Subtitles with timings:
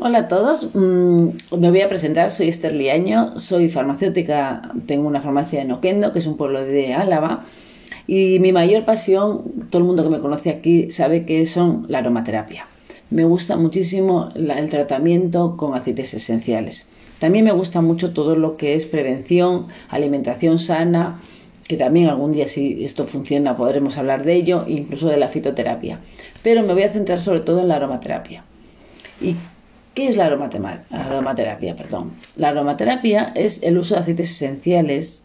[0.00, 5.20] Hola a todos, mm, me voy a presentar, soy Esther Liaño, soy farmacéutica, tengo una
[5.20, 7.44] farmacia en Oquendo, que es un pueblo de Álava,
[8.06, 11.98] y mi mayor pasión, todo el mundo que me conoce aquí sabe que son la
[11.98, 12.68] aromaterapia.
[13.10, 16.86] Me gusta muchísimo el tratamiento con aceites esenciales.
[17.18, 21.18] También me gusta mucho todo lo que es prevención, alimentación sana,
[21.66, 25.98] que también algún día si esto funciona podremos hablar de ello, incluso de la fitoterapia.
[26.44, 28.44] Pero me voy a centrar sobre todo en la aromaterapia.
[29.20, 29.34] ¿Y
[29.98, 31.74] ¿Qué es la aromaterapia?
[31.74, 32.12] Perdón.
[32.36, 35.24] La aromaterapia es el uso de aceites esenciales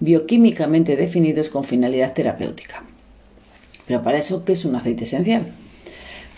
[0.00, 2.84] bioquímicamente definidos con finalidad terapéutica.
[3.86, 5.48] Pero para eso, ¿qué es un aceite esencial?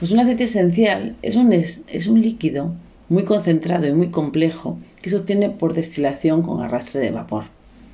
[0.01, 2.73] Pues un aceite esencial es un, es un líquido
[3.09, 7.45] muy concentrado y muy complejo que se obtiene por destilación con arrastre de vapor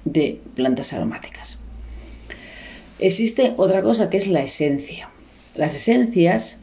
[0.06, 1.58] de plantas aromáticas.
[2.98, 5.10] Existe otra cosa que es la esencia.
[5.54, 6.61] Las esencias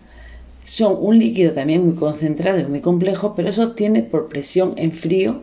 [0.63, 4.91] son un líquido también muy concentrado y muy complejo, pero se obtiene por presión en
[4.91, 5.41] frío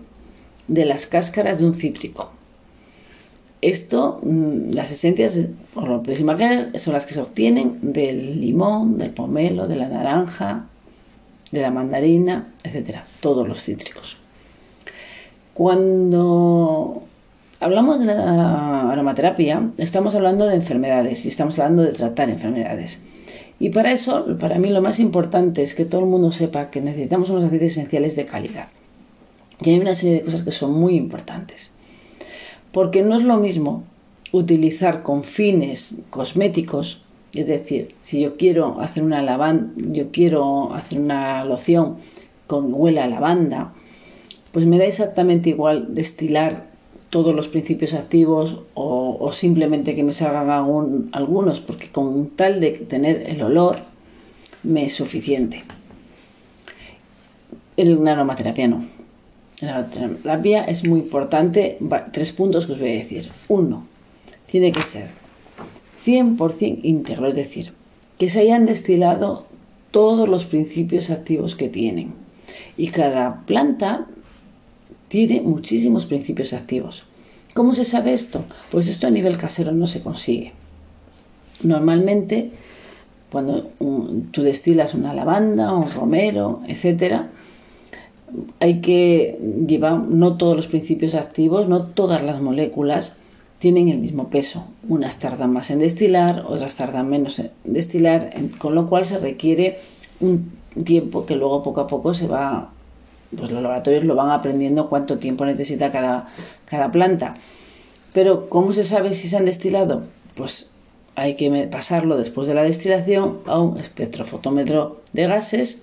[0.68, 2.30] de las cáscaras de un cítrico.
[3.62, 5.40] Esto, mm, las esencias,
[5.74, 9.88] os lo podéis imaginar, son las que se obtienen del limón, del pomelo, de la
[9.88, 10.66] naranja,
[11.50, 14.16] de la mandarina, etcétera, todos los cítricos.
[15.54, 17.02] Cuando
[17.60, 22.98] hablamos de la aromaterapia, estamos hablando de enfermedades y estamos hablando de tratar enfermedades.
[23.58, 26.80] Y para eso, para mí lo más importante es que todo el mundo sepa que
[26.80, 28.68] necesitamos unos aceites esenciales de calidad.
[29.62, 31.70] Y hay una serie de cosas que son muy importantes.
[32.72, 33.84] Porque no es lo mismo
[34.32, 41.00] utilizar con fines cosméticos, es decir, si yo quiero hacer una lavanda, yo quiero hacer
[41.00, 41.96] una loción
[42.46, 43.72] con huela a lavanda,
[44.52, 46.66] pues me da exactamente igual destilar
[47.10, 50.48] todos los principios activos o, simplemente que me salgan
[51.12, 53.78] algunos, porque con tal de tener el olor
[54.62, 55.62] me es suficiente.
[57.76, 58.84] En aromaterapia no.
[59.60, 61.78] En aromaterapia es muy importante,
[62.12, 63.30] tres puntos que os voy a decir.
[63.48, 63.86] Uno,
[64.46, 65.10] tiene que ser
[66.04, 67.72] 100% íntegro, es decir,
[68.18, 69.46] que se hayan destilado
[69.90, 72.14] todos los principios activos que tienen.
[72.76, 74.06] Y cada planta
[75.16, 77.02] tiene muchísimos principios activos.
[77.54, 78.44] ¿Cómo se sabe esto?
[78.70, 80.52] Pues esto a nivel casero no se consigue.
[81.62, 82.50] Normalmente,
[83.32, 83.70] cuando
[84.30, 87.30] tú destilas una lavanda, un romero, etcétera,
[88.60, 93.16] hay que llevar no todos los principios activos, no todas las moléculas
[93.58, 94.66] tienen el mismo peso.
[94.86, 99.78] Unas tardan más en destilar, otras tardan menos en destilar, con lo cual se requiere
[100.20, 100.52] un
[100.84, 102.70] tiempo que luego poco a poco se va
[103.36, 106.28] pues los laboratorios lo van aprendiendo cuánto tiempo necesita cada,
[106.64, 107.34] cada planta.
[108.12, 110.04] Pero ¿cómo se sabe si se han destilado?
[110.34, 110.70] Pues
[111.16, 115.82] hay que pasarlo después de la destilación a un espectrofotómetro de gases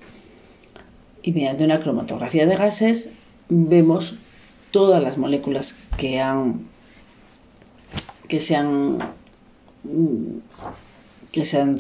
[1.23, 3.11] y mediante una cromatografía de gases
[3.49, 4.15] vemos
[4.71, 6.67] todas las moléculas que han
[8.27, 8.99] que se han
[11.33, 11.77] que, se han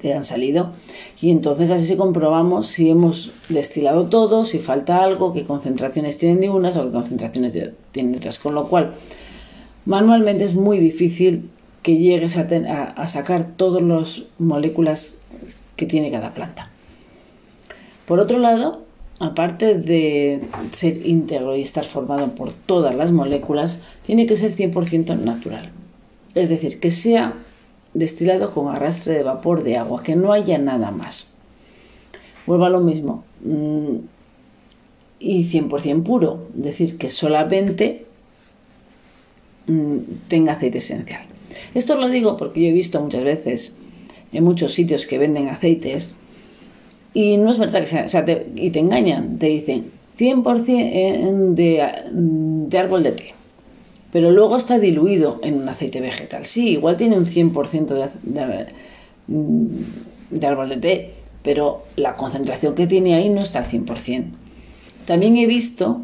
[0.00, 0.72] que han salido.
[1.20, 6.50] Y entonces así comprobamos si hemos destilado todo, si falta algo, qué concentraciones tienen de
[6.50, 7.58] unas o qué concentraciones
[7.92, 8.38] tienen de otras.
[8.38, 8.92] Con lo cual,
[9.86, 11.48] manualmente es muy difícil
[11.82, 15.14] que llegues a, a sacar todas las moléculas
[15.76, 16.68] que tiene cada planta.
[18.04, 18.82] Por otro lado,
[19.18, 25.18] aparte de ser íntegro y estar formado por todas las moléculas, tiene que ser 100%
[25.18, 25.70] natural.
[26.34, 27.34] Es decir, que sea
[27.94, 31.26] destilado con arrastre de vapor de agua, que no haya nada más.
[32.46, 33.24] Vuelvo a lo mismo.
[33.44, 33.96] Mm,
[35.18, 38.06] y 100% puro, es decir, que solamente
[39.66, 39.96] mm,
[40.28, 41.22] tenga aceite esencial.
[41.74, 43.74] Esto lo digo porque yo he visto muchas veces
[44.32, 46.14] en muchos sitios que venden aceites
[47.12, 48.24] y no es verdad que sea,
[48.54, 53.34] y te engañan, te dicen 100% de, de árbol de té
[54.12, 56.46] pero luego está diluido en un aceite vegetal.
[56.46, 58.66] Sí, igual tiene un 100% de,
[60.30, 61.10] de, árbol de té,
[61.42, 64.24] pero la concentración que tiene ahí no está al 100%.
[65.06, 66.00] También he visto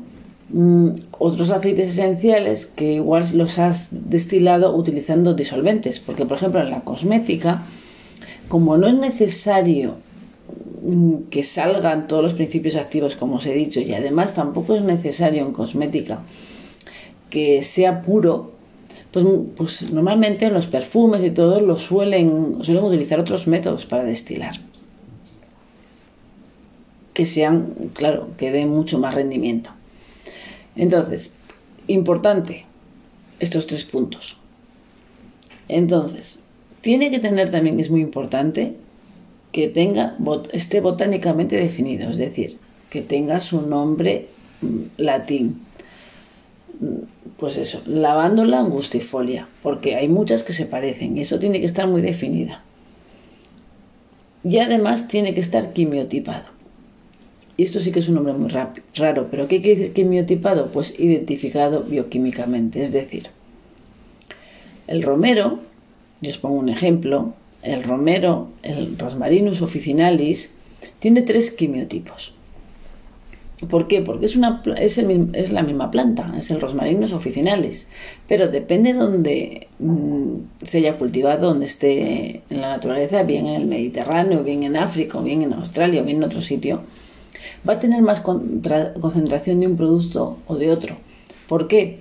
[0.50, 6.70] mm, otros aceites esenciales que igual los has destilado utilizando disolventes, porque por ejemplo en
[6.70, 7.62] la cosmética,
[8.49, 9.97] como no es necesario
[10.82, 14.82] mm, que salgan todos los principios activos como os he dicho y además tampoco es
[14.82, 16.20] necesario en cosmética
[17.31, 18.52] que sea puro,
[19.11, 19.25] pues,
[19.56, 24.56] pues normalmente en los perfumes y todo lo suelen, suelen utilizar otros métodos para destilar.
[27.14, 29.70] Que sean, claro, que den mucho más rendimiento.
[30.76, 31.34] Entonces,
[31.87, 32.67] importante,
[33.40, 34.37] estos tres puntos.
[35.69, 36.40] Entonces,
[36.82, 38.76] tiene que tener también, es muy importante,
[39.52, 40.17] que tenga,
[40.52, 42.58] esté botánicamente definido, es decir,
[42.90, 44.28] que tenga su nombre
[44.61, 45.62] mm, latín.
[47.38, 51.87] Pues eso, lavándola angustifolia, porque hay muchas que se parecen y eso tiene que estar
[51.87, 52.62] muy definida.
[54.43, 56.44] Y además tiene que estar quimiotipado.
[57.59, 58.50] Y esto sí que es un nombre muy
[58.94, 60.71] raro, pero ¿qué quiere decir quimiotipado?
[60.73, 63.29] Pues identificado bioquímicamente, es decir,
[64.87, 65.61] el romero,
[66.21, 70.55] yo os pongo un ejemplo, el romero, el Rosmarinus officinalis,
[71.00, 72.36] tiene tres quimiotipos.
[73.70, 74.03] ¿Por qué?
[74.03, 77.88] Porque es, una, es, es, la misma planta, es el Rosmarinus officinalis,
[78.29, 83.62] pero depende de donde mm, se haya cultivado, donde esté en la naturaleza, bien en
[83.62, 86.82] el Mediterráneo, bien en África, bien en Australia, bien en otro sitio,
[87.67, 90.97] va a tener más concentración de un producto o de otro.
[91.49, 92.00] ¿Por qué?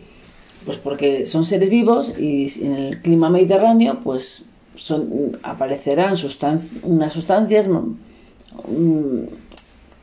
[0.65, 4.49] Pues porque son seres vivos y en el clima mediterráneo pues
[5.43, 6.15] aparecerán
[6.83, 7.65] unas sustancias,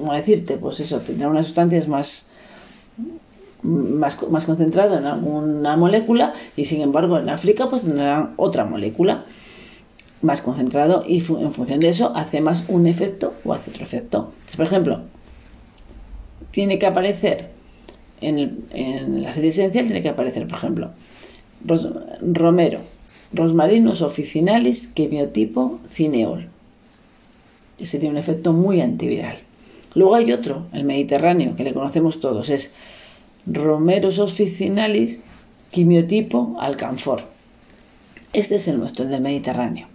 [0.03, 0.57] ¿cómo decirte?
[0.57, 2.27] Pues eso, tendrán unas sustancias más,
[3.63, 9.25] más, más concentradas en alguna molécula y sin embargo en África pues tendrán otra molécula
[10.21, 14.33] más concentrado y en función de eso hace más un efecto o hace otro efecto.
[14.57, 15.03] Por ejemplo,
[16.51, 17.51] tiene que aparecer
[18.21, 20.91] en el, en aceite esencial, tiene que aparecer, por ejemplo,
[22.21, 22.81] romero,
[23.33, 26.49] Rosmarinus officinalis, quimiotipo cineol.
[27.79, 29.39] Ese tiene un efecto muy antiviral.
[29.95, 32.73] Luego hay otro, el mediterráneo, que le conocemos todos, es
[33.47, 35.21] Romerus officinalis,
[35.71, 37.25] quimiotipo alcanfor.
[38.33, 39.89] Este es el nuestro, el del Mediterráneo,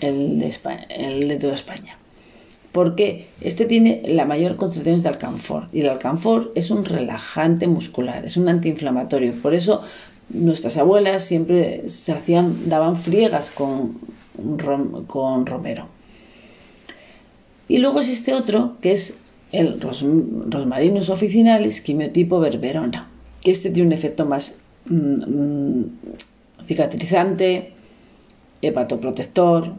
[0.00, 1.96] el de, toda España.
[2.72, 5.68] Porque este tiene la mayor concentración de alcanfor.
[5.72, 9.32] Y el alcanfor es un relajante muscular, es un antiinflamatorio.
[9.40, 9.82] Por eso
[10.28, 14.00] nuestras abuelas siempre se hacían, daban friegas con
[15.46, 15.93] romero.
[17.68, 19.18] Y luego existe otro que es
[19.52, 23.08] el Rosmarinus officinalis quimiotipo berberona,
[23.40, 25.84] que este tiene un efecto más mm, mm,
[26.66, 27.72] cicatrizante,
[28.60, 29.72] hepatoprotector,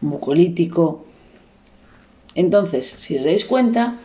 [0.00, 1.04] mucolítico.
[2.34, 3.98] Entonces, si os dais cuenta,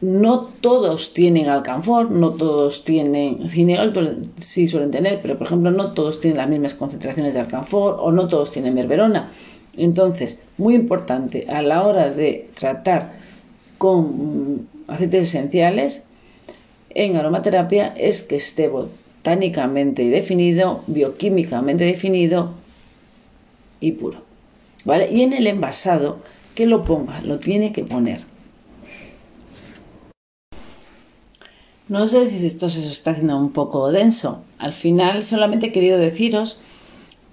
[0.00, 3.92] no todos tienen alcanfor, no todos tienen cineol,
[4.36, 8.12] sí suelen tener, pero por ejemplo no todos tienen las mismas concentraciones de alcanfor o
[8.12, 9.30] no todos tienen merverona.
[9.76, 13.12] Entonces, muy importante a la hora de tratar
[13.78, 16.04] con aceites esenciales
[16.90, 22.52] en aromaterapia es que esté botánicamente definido, bioquímicamente definido
[23.80, 24.18] y puro.
[24.84, 25.10] ¿Vale?
[25.10, 26.18] Y en el envasado,
[26.54, 28.34] que lo ponga, lo tiene que poner
[31.86, 34.42] No sé si esto se está haciendo un poco denso.
[34.58, 36.56] Al final solamente he querido deciros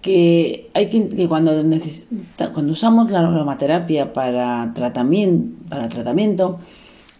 [0.01, 1.51] que hay que, cuando,
[2.53, 6.59] cuando usamos la aromaterapia para tratamiento, para tratamiento,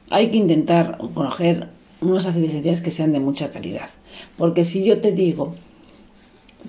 [0.10, 1.68] hay que intentar coger
[2.02, 3.90] unos aceites esenciales que sean de mucha calidad.
[4.38, 5.56] Porque si yo te digo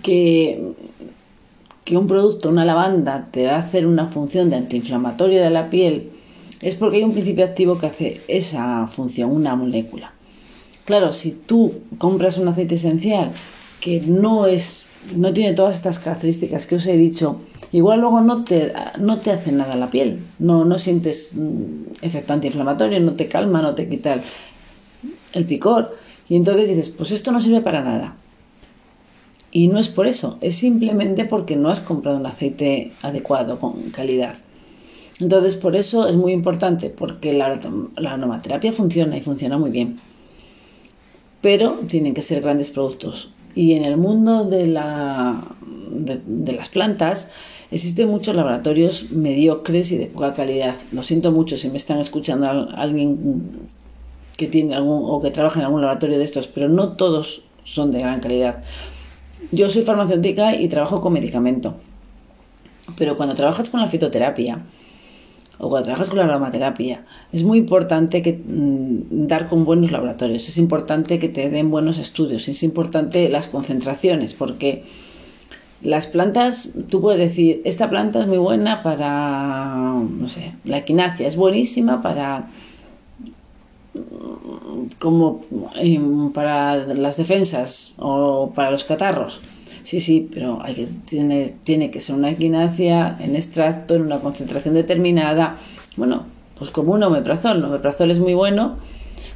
[0.02, 0.72] que,
[1.84, 5.70] que un producto, una lavanda, te va a hacer una función de antiinflamatoria de la
[5.70, 6.10] piel,
[6.60, 10.12] es porque hay un principio activo que hace esa función, una molécula.
[10.84, 13.32] Claro, si tú compras un aceite esencial
[13.80, 17.40] que no es no tiene todas estas características que os he dicho,
[17.72, 22.32] igual luego no te, no te hace nada la piel, no, no sientes mm, efecto
[22.32, 24.20] antiinflamatorio, no te calma, no te quita
[25.32, 25.96] el, picor.
[26.28, 28.16] Y entonces dices, pues esto no sirve para nada.
[29.50, 33.90] Y no es por eso, es simplemente porque no has comprado un aceite adecuado, con
[33.90, 34.36] calidad.
[35.20, 37.60] Entonces, por eso es muy importante, porque la,
[37.96, 39.98] la aromaterapia funciona y funciona muy bien
[41.42, 43.30] pero tienen que ser grandes productos.
[43.54, 45.42] Y en el mundo de, la,
[45.90, 47.28] de, las plantas
[47.70, 50.74] existen muchos laboratorios mediocres y de poca calidad.
[50.92, 53.68] Lo siento mucho si me están escuchando alguien
[54.36, 57.90] que tiene algún o que trabaja en algún laboratorio de estos, pero no todos son
[57.90, 58.62] de gran calidad.
[59.50, 61.74] Yo soy farmacéutica y trabajo con medicamento.
[62.96, 64.60] Pero cuando trabajas con la fitoterapia,
[65.62, 70.58] o cuando trabajas con la aromaterapia, es muy importante mm, dar con buenos laboratorios, es
[70.58, 74.82] importante que te den buenos estudios, es importante las concentraciones, porque
[75.80, 81.28] las plantas, tú puedes decir, esta planta es muy buena para, no sé, la equinacia,
[81.28, 82.48] es buenísima para
[84.98, 85.44] como
[85.76, 89.40] em, para las defensas o para los catarros
[89.82, 94.20] Sí, sí, pero hay que, tiene, tiene que ser una equinacia en extracto, en una
[94.20, 95.56] concentración determinada.
[95.96, 96.24] Bueno,
[96.58, 97.58] pues como un omeprazol.
[97.58, 98.76] El omeprazol es muy bueno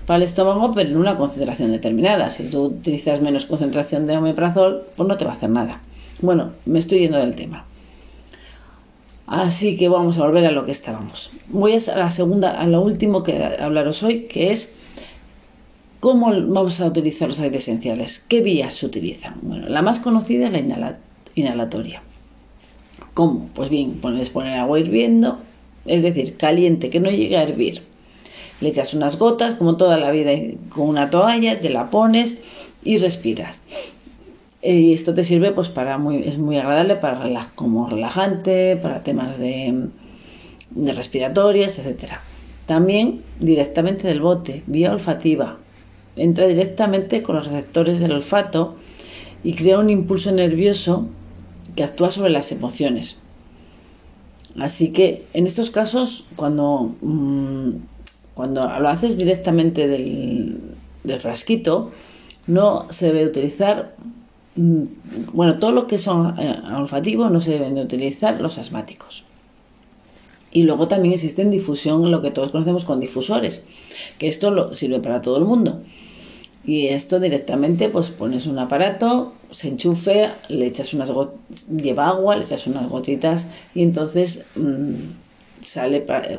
[0.06, 2.30] para el estómago, pero en una concentración determinada.
[2.30, 5.80] Si tú utilizas menos concentración de omeprazol, pues no te va a hacer nada.
[6.20, 7.64] Bueno, me estoy yendo del tema.
[9.26, 11.32] Así que vamos a volver a lo que estábamos.
[11.48, 14.72] Voy a la segunda, a lo último que hablaros hoy, que es
[16.06, 18.20] cómo vamos a utilizar los aceites esenciales.
[18.28, 19.38] ¿Qué vías se utilizan?
[19.42, 20.98] Bueno, la más conocida es la
[21.34, 22.00] inhalatoria.
[23.12, 23.50] ¿Cómo?
[23.54, 25.40] Pues bien, puedes poner agua hirviendo,
[25.84, 27.82] es decir, caliente, que no llegue a hervir.
[28.60, 30.30] Le echas unas gotas, como toda la vida,
[30.68, 32.38] con una toalla, te la pones
[32.84, 33.60] y respiras.
[34.62, 39.40] Y esto te sirve pues para muy, es muy agradable para como relajante, para temas
[39.40, 39.88] de,
[40.70, 42.12] de respiratorias, etc.
[42.64, 45.56] También directamente del bote, vía olfativa.
[46.16, 48.76] Entra directamente con los receptores del olfato
[49.44, 51.06] y crea un impulso nervioso
[51.75, 53.18] que actúa sobre las emociones.
[54.58, 57.70] Así que en estos casos, cuando, mm,
[58.35, 60.58] cuando lo haces directamente del,
[61.04, 61.90] del frasquito,
[62.46, 63.94] no se debe utilizar
[64.56, 64.85] Mm,
[65.35, 69.23] bueno, todo lo que son eh, olfativos no se deben de utilizar los asmáticos.
[70.56, 73.62] Y luego también existe en difusión lo que todos conocemos con difusores,
[74.16, 75.82] que esto lo, sirve para todo el mundo.
[76.64, 82.36] Y esto directamente, pues pones un aparato, se enchufe, le echas unas gotitas, lleva agua,
[82.36, 84.94] le echas unas gotitas y entonces mm,
[85.60, 86.38] sale eh,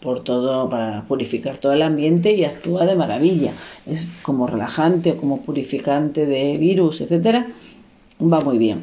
[0.00, 3.50] por todo para purificar todo el ambiente y actúa de maravilla.
[3.84, 7.48] Es como relajante o como purificante de virus, etcétera.
[8.22, 8.82] Va muy bien.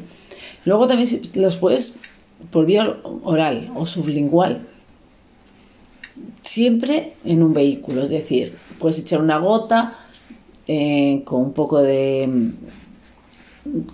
[0.66, 1.94] Luego también los puedes
[2.50, 4.66] por vía oral o sublingual.
[6.42, 9.98] Siempre en un vehículo, es decir, puedes echar una gota
[10.66, 12.50] eh, con un poco de,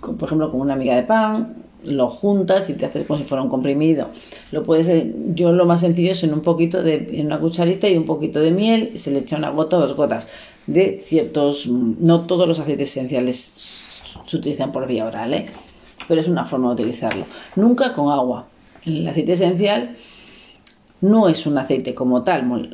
[0.01, 3.43] por ejemplo, con una miga de pan, lo juntas y te haces como si fuera
[3.43, 4.07] un comprimido.
[4.51, 7.87] Lo puedes, eh, yo lo más sencillo es en un poquito de, en una cucharita
[7.87, 10.27] y un poquito de miel, se le echa una gota o dos gotas
[10.67, 13.53] de ciertos, no todos los aceites esenciales
[14.25, 15.45] se utilizan por vía oral, ¿eh?
[16.07, 17.25] Pero es una forma de utilizarlo.
[17.55, 18.47] Nunca con agua.
[18.85, 19.95] El aceite esencial
[21.01, 22.69] no es un aceite como tal,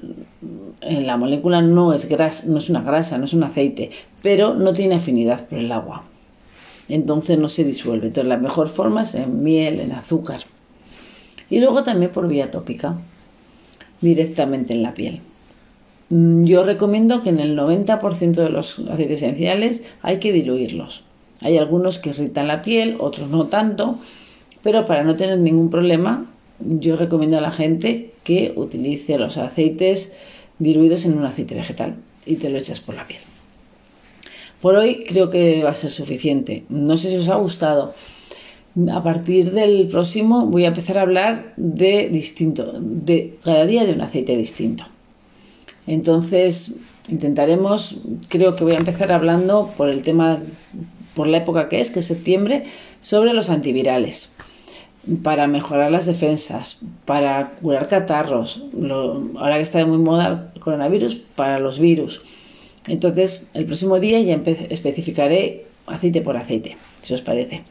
[0.82, 4.74] la molécula no es, grasa, no es una grasa, no es un aceite, pero no
[4.74, 6.04] tiene afinidad por el agua
[6.92, 8.08] entonces no se disuelve.
[8.08, 10.42] Entonces la mejor forma es en miel, en azúcar.
[11.50, 12.98] Y luego también por vía tópica,
[14.02, 15.20] directamente en la piel.
[16.10, 21.04] Mm, yo recomiendo que en el 90% de los aceites esenciales hay que diluirlos.
[21.41, 23.98] Hay algunos que irritan la piel, otros no tanto,
[24.63, 26.25] pero para no tener ningún problema,
[26.60, 30.13] yo recomiendo a la gente que utilice los aceites
[30.60, 31.95] diluidos en un aceite vegetal
[32.25, 33.21] y te lo echas por la piel.
[34.62, 36.63] Por hoy creo que va a ser suficiente.
[36.69, 37.93] No sé si os ha gustado.
[38.93, 43.93] A partir del próximo voy a empezar a hablar de distinto, de cada día de
[43.93, 44.86] un aceite distinto.
[45.88, 46.75] Entonces
[47.10, 47.98] intentaremos,
[48.29, 50.39] creo que voy a empezar hablando por el tema,
[51.15, 52.65] por la época que es, que es septiembre,
[53.01, 54.30] sobre los antivirales
[55.24, 58.63] para mejorar las defensas, para curar catarros,
[59.36, 62.22] ahora que está de muy moda el coronavirus, para los virus
[62.88, 67.63] entonces, el próximo día ya especificaré aceite por aceite, si os parece.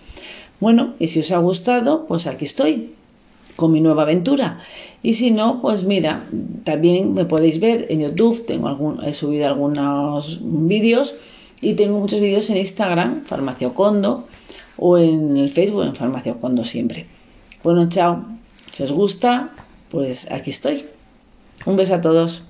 [0.61, 2.93] Bueno, y si os ha gustado, pues aquí estoy
[3.57, 4.61] con mi nueva aventura.
[5.03, 6.27] Y si no, pues mira,
[6.65, 11.15] también me podéis ver en YouTube, tengo algún, he subido algunos vídeos
[11.63, 14.27] y tengo muchos vídeos en Instagram, Farmacia Ocondo,
[14.77, 17.07] o en el Facebook, en Farmacia siempre.
[17.63, 18.25] Bueno, chao.
[18.73, 19.51] Si os gusta,
[19.91, 20.87] pues aquí estoy.
[21.67, 22.43] Un beso a todos.